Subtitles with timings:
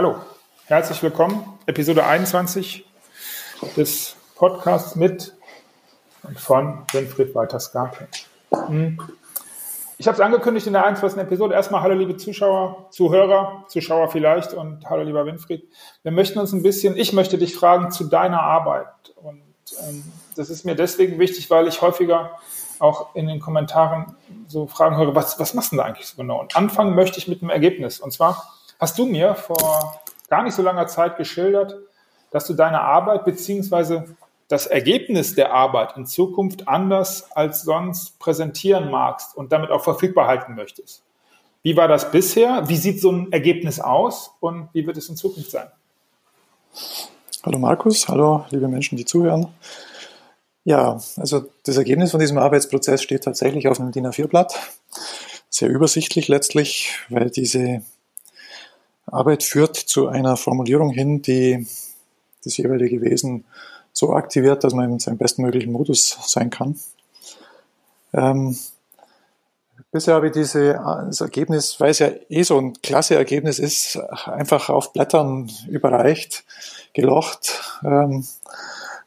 [0.00, 0.16] Hallo,
[0.64, 1.44] herzlich willkommen.
[1.66, 2.86] Episode 21
[3.76, 5.34] des Podcasts mit
[6.22, 8.08] und von Winfried Walter-Skarpe.
[8.50, 8.98] Hm.
[9.98, 11.20] Ich habe es angekündigt in der 21.
[11.20, 11.52] Episode.
[11.52, 15.68] Erstmal hallo liebe Zuschauer, Zuhörer, Zuschauer vielleicht und hallo lieber Winfried.
[16.02, 18.86] Wir möchten uns ein bisschen, ich möchte dich fragen zu deiner Arbeit.
[19.16, 19.42] Und
[19.86, 20.02] ähm,
[20.34, 22.38] das ist mir deswegen wichtig, weil ich häufiger
[22.78, 24.16] auch in den Kommentaren
[24.48, 26.40] so Fragen höre, was, was machst du da eigentlich so genau?
[26.40, 28.00] Und anfangen möchte ich mit einem Ergebnis.
[28.00, 31.76] Und zwar hast du mir vor gar nicht so langer Zeit geschildert,
[32.30, 34.16] dass du deine Arbeit beziehungsweise
[34.48, 40.26] das Ergebnis der Arbeit in Zukunft anders als sonst präsentieren magst und damit auch verfügbar
[40.26, 41.02] halten möchtest.
[41.62, 42.68] Wie war das bisher?
[42.68, 45.68] Wie sieht so ein Ergebnis aus und wie wird es in Zukunft sein?
[47.42, 49.48] Hallo Markus, hallo liebe Menschen, die zuhören.
[50.64, 54.58] Ja, also das Ergebnis von diesem Arbeitsprozess steht tatsächlich auf einem DIN A4-Blatt.
[55.48, 57.82] Sehr übersichtlich letztlich, weil diese
[59.12, 61.66] Arbeit führt zu einer Formulierung hin, die
[62.44, 63.44] das jeweilige Wesen
[63.92, 66.78] so aktiviert, dass man in seinem bestmöglichen Modus sein kann.
[68.12, 68.56] Ähm,
[69.92, 73.96] bisher habe ich diese, das Ergebnis, weil es ja eh so ein klasse Ergebnis ist,
[74.24, 76.44] einfach auf Blättern überreicht,
[76.92, 78.26] gelocht, ähm,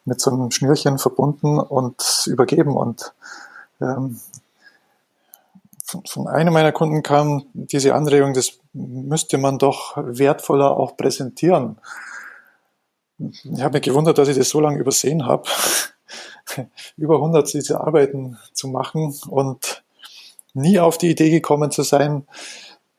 [0.06, 2.76] mit so einem Schnürchen verbunden und übergeben.
[2.76, 3.14] Und
[3.82, 4.20] ähm,
[5.84, 11.78] von, von einem meiner Kunden kam diese Anregung, das müsste man doch wertvoller auch präsentieren.
[13.20, 15.48] Ich habe mich gewundert, dass ich das so lange übersehen habe,
[16.98, 19.84] über 100 diese Arbeiten zu machen und
[20.54, 22.28] nie auf die Idee gekommen zu sein,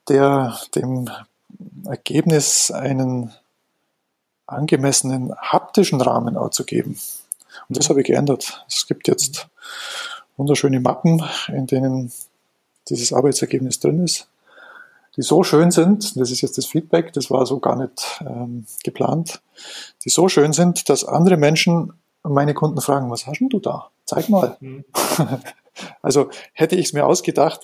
[0.07, 1.09] der dem
[1.85, 3.33] Ergebnis einen
[4.47, 6.99] angemessenen haptischen Rahmen auch zu geben.
[7.67, 8.65] Und das habe ich geändert.
[8.67, 9.47] Es gibt jetzt
[10.37, 12.11] wunderschöne Mappen, in denen
[12.89, 14.27] dieses Arbeitsergebnis drin ist,
[15.15, 18.65] die so schön sind, das ist jetzt das Feedback, das war so gar nicht ähm,
[18.83, 19.41] geplant,
[20.03, 21.93] die so schön sind, dass andere Menschen
[22.23, 23.91] meine Kunden fragen, was hast denn du da?
[24.05, 24.57] Zeig mal.
[24.59, 24.83] Mhm.
[26.01, 27.61] also hätte ich es mir ausgedacht,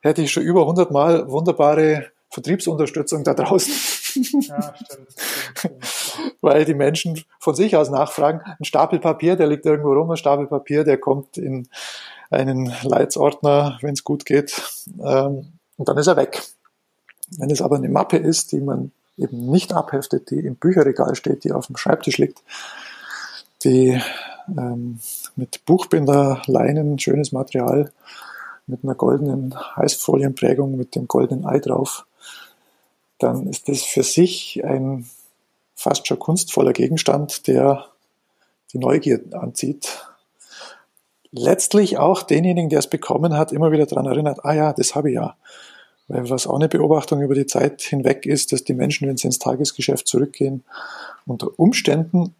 [0.00, 3.72] hätte ich schon über 100 Mal wunderbare Vertriebsunterstützung da draußen.
[3.72, 5.12] Ja, stimmt, stimmt,
[5.58, 5.84] stimmt.
[6.40, 10.16] Weil die Menschen von sich aus nachfragen, ein Stapel Papier, der liegt irgendwo rum, ein
[10.16, 11.68] Stapel Papier, der kommt in
[12.30, 14.60] einen Leitsordner, wenn es gut geht,
[15.04, 16.42] ähm, und dann ist er weg.
[17.30, 21.44] Wenn es aber eine Mappe ist, die man eben nicht abheftet, die im Bücherregal steht,
[21.44, 22.42] die auf dem Schreibtisch liegt,
[23.64, 24.00] die
[24.48, 25.00] ähm,
[25.36, 27.92] mit Buchbinder, Leinen, schönes Material,
[28.66, 32.06] mit einer goldenen Heißfolienprägung, mit dem goldenen Ei drauf,
[33.18, 35.06] dann ist das für sich ein
[35.74, 37.86] fast schon kunstvoller Gegenstand, der
[38.72, 40.06] die Neugier anzieht.
[41.30, 45.10] Letztlich auch denjenigen, der es bekommen hat, immer wieder daran erinnert, ah ja, das habe
[45.10, 45.36] ich ja.
[46.08, 49.26] Weil was auch eine Beobachtung über die Zeit hinweg ist, dass die Menschen, wenn sie
[49.26, 50.64] ins Tagesgeschäft zurückgehen,
[51.26, 52.34] unter Umständen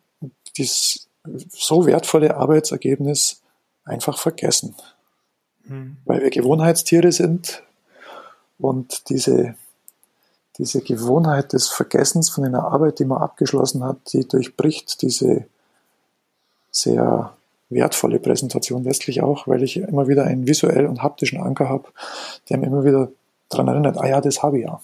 [0.56, 1.08] dieses
[1.48, 3.40] so wertvolle Arbeitsergebnis
[3.84, 4.74] einfach vergessen.
[5.64, 5.96] Mhm.
[6.04, 7.62] Weil wir Gewohnheitstiere sind
[8.58, 9.56] und diese
[10.58, 15.46] diese Gewohnheit des Vergessens von einer Arbeit, die man abgeschlossen hat, die durchbricht diese
[16.70, 17.32] sehr
[17.70, 21.88] wertvolle Präsentation letztlich auch, weil ich immer wieder einen visuell und haptischen Anker habe,
[22.48, 23.10] der mir immer wieder
[23.54, 24.80] daran erinnert, ah ja, das habe ich ja.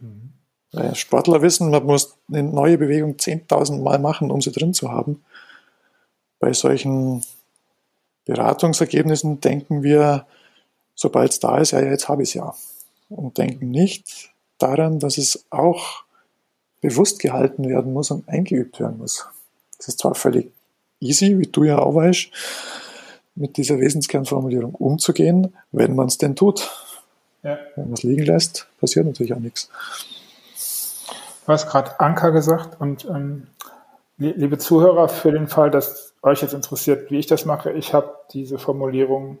[0.00, 0.94] Mhm.
[0.94, 5.22] Sportler wissen, man muss eine neue Bewegung 10.000 Mal machen, um sie drin zu haben.
[6.40, 7.22] Bei solchen
[8.24, 10.26] Beratungsergebnissen denken wir,
[10.94, 12.54] sobald es da ist, ja, jetzt habe ich es ja.
[13.08, 16.04] Und denken nicht, daran, dass es auch
[16.80, 19.26] bewusst gehalten werden muss und eingeübt werden muss.
[19.78, 20.50] Es ist zwar völlig
[21.00, 22.30] easy, wie du ja auch weißt,
[23.36, 26.70] mit dieser Wesenskernformulierung umzugehen, wenn man es denn tut.
[27.44, 27.58] Ja.
[27.76, 29.70] Wenn man es liegen lässt, passiert natürlich auch nichts.
[31.46, 33.46] Du hast gerade Anker gesagt und ähm,
[34.16, 38.14] liebe Zuhörer, für den Fall, dass euch jetzt interessiert, wie ich das mache, ich habe
[38.32, 39.38] diese Formulierung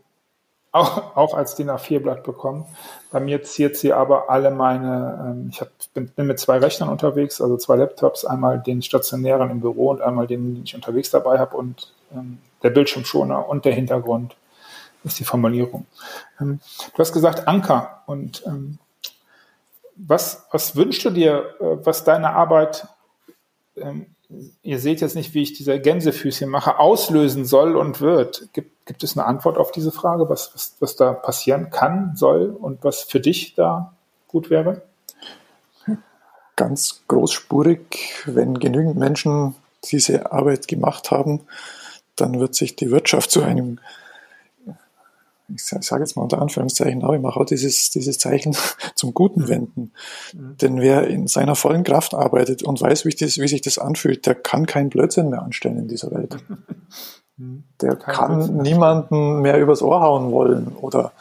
[0.70, 2.66] auch, auch als DIN A4-Blatt bekommen.
[3.10, 6.90] Bei mir ziert sie aber alle meine, ähm, ich hab, bin, bin mit zwei Rechnern
[6.90, 11.10] unterwegs, also zwei Laptops, einmal den stationären im Büro und einmal den, den ich unterwegs
[11.10, 14.36] dabei habe und ähm, der Bildschirmschoner und der Hintergrund
[15.04, 15.86] ist die Formulierung.
[16.40, 16.60] Ähm,
[16.92, 18.78] du hast gesagt Anker und ähm,
[19.96, 22.88] was, was wünschst du dir, äh, was deine Arbeit
[23.76, 24.06] ähm,
[24.62, 28.48] ihr seht jetzt nicht, wie ich diese Gänsefüßchen mache, auslösen soll und wird.
[28.52, 32.48] Gibt, gibt es eine Antwort auf diese Frage, was, was, was da passieren kann, soll
[32.48, 33.94] und was für dich da
[34.28, 34.82] gut wäre?
[36.56, 39.54] Ganz großspurig, wenn genügend Menschen
[39.84, 41.40] diese Arbeit gemacht haben,
[42.16, 43.80] dann wird sich die Wirtschaft zu einem
[45.52, 48.56] ich sage jetzt mal unter Anführungszeichen, aber ich mache auch dieses, dieses Zeichen
[48.94, 49.92] zum Guten wenden.
[50.32, 50.56] Mhm.
[50.58, 54.26] Denn wer in seiner vollen Kraft arbeitet und weiß, wie, das, wie sich das anfühlt,
[54.26, 56.36] der kann keinen Blödsinn mehr anstellen in dieser Welt.
[57.36, 57.64] Mhm.
[57.80, 58.56] Der Kein kann Blödsinn.
[58.58, 61.12] niemanden mehr übers Ohr hauen wollen oder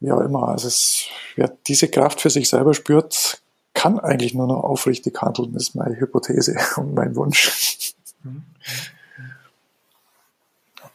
[0.00, 0.48] wie auch immer.
[0.48, 1.04] Also es,
[1.36, 3.40] wer diese Kraft für sich selber spürt,
[3.72, 7.94] kann eigentlich nur noch aufrichtig handeln, ist meine Hypothese und mein Wunsch.
[8.24, 8.42] Mhm.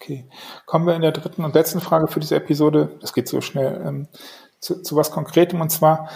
[0.06, 0.28] Okay.
[0.68, 3.82] Kommen wir in der dritten und letzten Frage für diese Episode, das geht so schnell,
[3.84, 4.08] ähm,
[4.60, 6.10] zu, zu was Konkretem und zwar,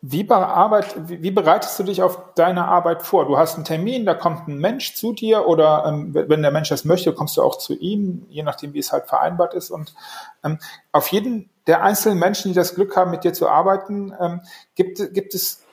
[0.00, 3.26] wie, bearbeit, wie, wie, bereitest du dich auf deine Arbeit vor?
[3.26, 6.70] Du hast einen Termin, da kommt ein Mensch zu dir oder ähm, wenn der Mensch
[6.70, 9.70] das möchte, kommst du auch zu ihm, je nachdem, wie es halt vereinbart ist.
[9.70, 9.94] Und
[10.42, 10.58] ähm,
[10.92, 14.40] auf jeden der einzelnen Menschen, die das Glück haben, mit dir zu arbeiten, ähm,
[14.74, 15.63] gibt, gibt es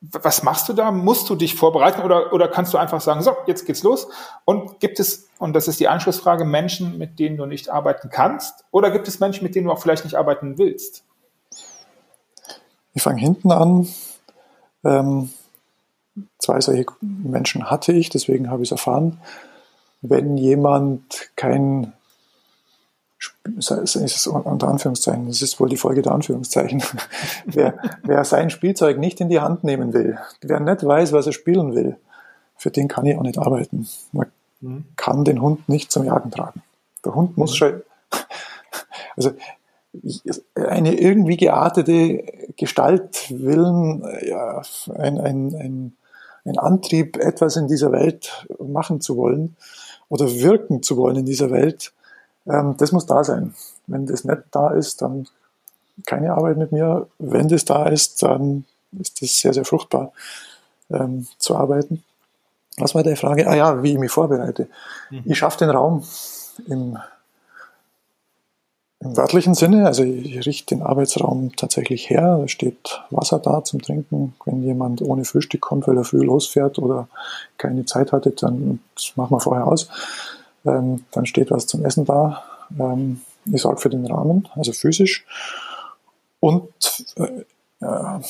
[0.00, 0.90] was machst du da?
[0.90, 4.08] Musst du dich vorbereiten oder, oder kannst du einfach sagen, so, jetzt geht's los?
[4.44, 8.64] Und gibt es, und das ist die Anschlussfrage, Menschen, mit denen du nicht arbeiten kannst?
[8.70, 11.04] Oder gibt es Menschen, mit denen du auch vielleicht nicht arbeiten willst?
[12.94, 13.88] Ich fange hinten an.
[14.84, 15.30] Ähm,
[16.38, 19.20] zwei solche Menschen hatte ich, deswegen habe ich es erfahren.
[20.00, 21.92] Wenn jemand kein
[23.56, 26.82] ist es unter Anführungszeichen, das ist wohl die Folge der Anführungszeichen.
[27.44, 31.32] wer, wer sein Spielzeug nicht in die Hand nehmen will, wer nicht weiß, was er
[31.32, 31.96] spielen will,
[32.56, 33.86] für den kann ich auch nicht arbeiten.
[34.12, 34.26] Man
[34.60, 34.84] mhm.
[34.96, 36.62] kann den Hund nicht zum Jagen tragen.
[37.04, 37.56] Der Hund muss mhm.
[37.56, 37.82] schon,
[39.16, 39.32] also
[40.54, 42.24] eine irgendwie geartete
[42.56, 44.62] Gestalt, Willen, ja,
[44.94, 45.96] ein, ein, ein,
[46.44, 49.56] ein Antrieb, etwas in dieser Welt machen zu wollen
[50.08, 51.92] oder wirken zu wollen in dieser Welt,
[52.46, 53.54] ähm, das muss da sein.
[53.86, 55.26] Wenn das nicht da ist, dann
[56.06, 57.06] keine Arbeit mit mir.
[57.18, 58.64] Wenn das da ist, dann
[58.98, 60.12] ist das sehr, sehr fruchtbar
[60.90, 62.02] ähm, zu arbeiten.
[62.78, 63.46] Was war die Frage?
[63.46, 64.68] Ah ja, wie ich mich vorbereite.
[65.10, 65.22] Mhm.
[65.26, 66.04] Ich schaffe den Raum
[66.66, 66.98] im,
[69.00, 72.38] im wörtlichen Sinne, also ich richte den Arbeitsraum tatsächlich her.
[72.40, 74.34] Da steht Wasser da zum Trinken.
[74.44, 77.08] Wenn jemand ohne Frühstück kommt, weil er früh losfährt oder
[77.58, 79.88] keine Zeit hatte, dann das machen wir vorher aus.
[80.64, 82.42] Ähm, dann steht was zum Essen da.
[82.78, 85.24] Ähm, ich sorge für den Rahmen, also physisch.
[86.40, 86.72] Und
[87.16, 87.44] äh,
[87.80, 88.20] äh,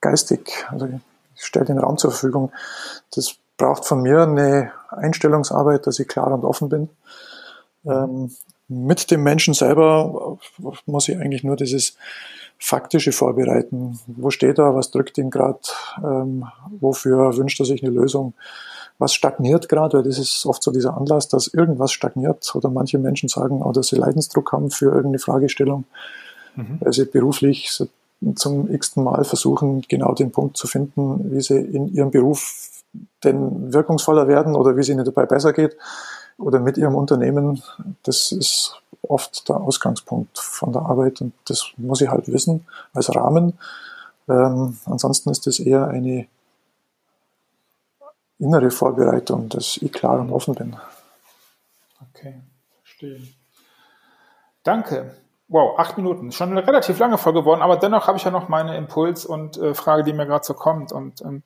[0.00, 0.88] geistig, also
[1.34, 2.52] ich stelle den Raum zur Verfügung.
[3.14, 6.88] Das braucht von mir eine Einstellungsarbeit, dass ich klar und offen bin.
[7.84, 8.34] Ähm,
[8.68, 10.38] mit dem Menschen selber
[10.86, 11.96] muss ich eigentlich nur dieses
[12.58, 13.98] faktische vorbereiten.
[14.06, 14.74] Wo steht er?
[14.74, 15.60] Was drückt ihn gerade?
[16.02, 16.46] Ähm,
[16.80, 18.34] wofür wünscht er sich eine Lösung?
[18.98, 22.98] Was stagniert gerade, weil das ist oft so dieser Anlass, dass irgendwas stagniert oder manche
[22.98, 25.84] Menschen sagen auch, dass sie Leidensdruck haben für irgendeine Fragestellung,
[26.56, 26.78] mhm.
[26.80, 27.70] weil sie beruflich
[28.34, 32.82] zum x-ten Mal versuchen, genau den Punkt zu finden, wie sie in ihrem Beruf
[33.22, 35.76] denn wirkungsvoller werden oder wie es ihnen dabei besser geht
[36.36, 37.62] oder mit ihrem Unternehmen.
[38.02, 43.14] Das ist oft der Ausgangspunkt von der Arbeit und das muss ich halt wissen als
[43.14, 43.54] Rahmen.
[44.28, 46.26] Ähm, ansonsten ist das eher eine
[48.38, 50.76] innere Vorbereitung, dass ich klar und offen bin.
[52.10, 52.42] Okay,
[52.82, 53.20] verstehe.
[54.62, 55.14] Danke.
[55.48, 56.30] Wow, acht Minuten.
[56.30, 59.56] Schon eine relativ lange Folge geworden, aber dennoch habe ich ja noch meine Impuls und
[59.56, 60.92] äh, Frage, die mir gerade so kommt.
[60.92, 61.42] Und ähm,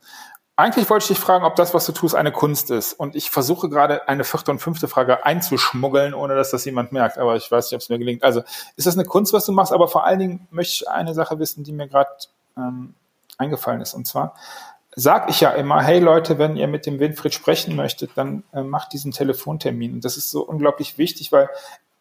[0.57, 2.95] eigentlich wollte ich dich fragen, ob das, was du tust, eine Kunst ist.
[2.95, 7.17] Und ich versuche gerade eine vierte und fünfte Frage einzuschmuggeln, ohne dass das jemand merkt.
[7.17, 8.23] Aber ich weiß nicht, ob es mir gelingt.
[8.23, 8.43] Also
[8.77, 9.73] ist das eine Kunst, was du machst?
[9.73, 12.11] Aber vor allen Dingen möchte ich eine Sache wissen, die mir gerade
[12.57, 12.95] ähm,
[13.39, 13.95] eingefallen ist.
[13.95, 14.35] Und zwar,
[14.95, 18.63] sage ich ja immer, hey Leute, wenn ihr mit dem Winfried sprechen möchtet, dann äh,
[18.63, 19.95] macht diesen Telefontermin.
[19.95, 21.49] Und das ist so unglaublich wichtig, weil,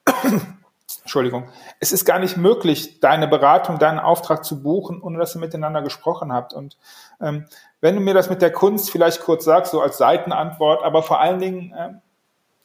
[1.01, 1.47] Entschuldigung,
[1.79, 5.81] es ist gar nicht möglich, deine Beratung, deinen Auftrag zu buchen, ohne dass ihr miteinander
[5.81, 6.53] gesprochen habt.
[6.53, 6.77] Und
[7.21, 7.45] ähm,
[7.79, 11.21] wenn du mir das mit der Kunst vielleicht kurz sagst, so als Seitenantwort, aber vor
[11.21, 11.89] allen Dingen äh,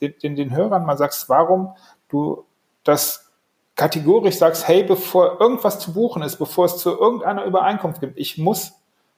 [0.01, 1.75] den, den, den Hörern mal sagst, warum
[2.09, 2.45] du
[2.83, 3.31] das
[3.77, 8.39] kategorisch sagst, hey, bevor irgendwas zu buchen ist, bevor es zu irgendeiner Übereinkunft gibt, ich
[8.39, 8.73] muss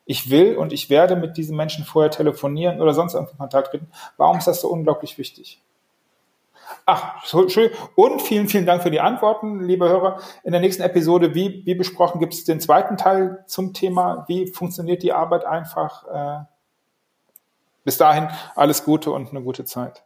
[0.08, 3.88] ich will und ich werde mit diesen Menschen vorher telefonieren oder sonst irgendwie Kontakt treten.
[4.16, 5.60] Warum ist das so unglaublich wichtig?
[6.86, 7.70] Ach, schön.
[7.94, 10.18] Und vielen, vielen Dank für die Antworten, liebe Hörer.
[10.44, 14.46] In der nächsten Episode, wie, wie besprochen, gibt es den zweiten Teil zum Thema, wie
[14.46, 16.06] funktioniert die Arbeit einfach.
[16.06, 16.44] Äh,
[17.84, 20.04] bis dahin alles Gute und eine gute Zeit.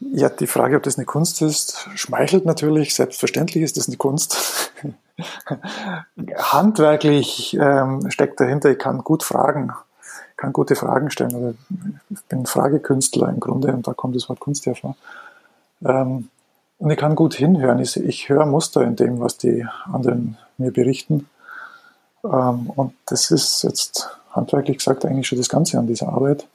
[0.00, 2.94] Ja, die Frage, ob das eine Kunst ist, schmeichelt natürlich.
[2.94, 4.72] Selbstverständlich ist das eine Kunst.
[6.36, 9.72] Handwerklich ähm, steckt dahinter, ich kann gut fragen,
[10.36, 11.34] kann gute Fragen stellen.
[11.34, 11.54] Also
[12.10, 14.96] ich bin Fragekünstler im Grunde und da kommt das Wort Kunst hervor.
[15.84, 16.28] Ähm,
[16.78, 17.78] und ich kann gut hinhören.
[17.78, 21.28] Ich, ich höre Muster in dem, was die anderen mir berichten.
[22.24, 26.46] Ähm, und das ist jetzt handwerklich gesagt eigentlich schon das Ganze an dieser Arbeit.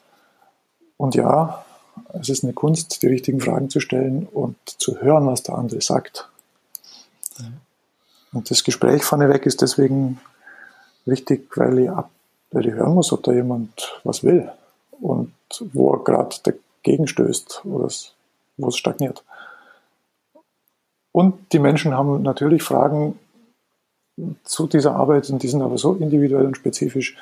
[0.97, 1.63] Und ja,
[2.13, 5.81] Es ist eine Kunst, die richtigen Fragen zu stellen und zu hören, was der andere
[5.81, 6.29] sagt.
[8.31, 10.19] Und das Gespräch vorneweg ist deswegen
[11.05, 12.09] wichtig, weil ich, ab,
[12.51, 14.51] weil ich hören muss, ob da jemand was will
[15.01, 15.33] und
[15.73, 17.89] wo er gerade dagegen stößt oder
[18.57, 19.23] wo es stagniert.
[21.11, 23.17] Und die Menschen haben natürlich Fragen
[24.43, 27.15] zu dieser Arbeit und die sind aber so individuell und spezifisch,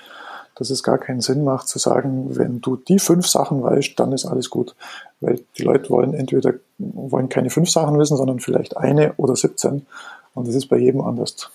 [0.58, 4.12] dass es gar keinen Sinn macht zu sagen, wenn du die fünf Sachen weißt, dann
[4.12, 4.76] ist alles gut.
[5.20, 9.86] Weil die Leute wollen entweder wollen keine fünf Sachen wissen, sondern vielleicht eine oder 17.
[10.34, 11.50] Und das ist bei jedem anders.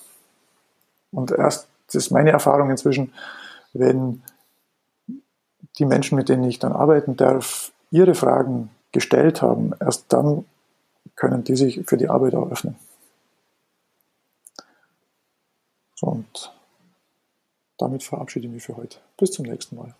[1.10, 3.12] Und erst, das ist meine Erfahrung inzwischen,
[3.72, 4.22] wenn
[5.78, 10.44] die Menschen, mit denen ich dann arbeiten darf, ihre Fragen gestellt haben, erst dann
[11.16, 12.76] können die sich für die Arbeit auch öffnen.
[15.96, 16.52] So, und
[17.82, 18.98] damit verabschiede ich mich für heute.
[19.16, 19.94] Bis zum nächsten Mal.